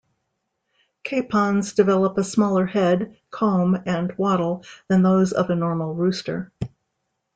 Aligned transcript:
Capons 1.03 1.73
develop 1.73 2.17
a 2.17 2.23
smaller 2.23 2.65
head, 2.65 3.17
comb 3.29 3.77
and 3.85 4.11
wattle 4.17 4.65
than 4.87 5.03
those 5.03 5.31
of 5.31 5.51
a 5.51 5.55
normal 5.55 5.93
rooster. 5.93 6.51